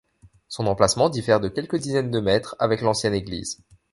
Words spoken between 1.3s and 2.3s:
de quelques dizaines de